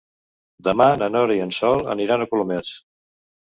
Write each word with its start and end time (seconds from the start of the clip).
Demà 0.67 0.87
na 1.03 1.11
Nora 1.17 1.37
i 1.41 1.43
en 1.45 1.55
Sol 1.59 1.87
aniran 1.97 2.27
a 2.27 2.31
Colomers. 2.35 2.77